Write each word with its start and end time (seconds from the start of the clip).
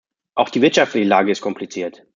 Auch 0.33 0.49
die 0.49 0.63
wirtschaftliche 0.63 1.07
Lage 1.07 1.31
ist 1.31 1.41
kompliziert. 1.41 2.07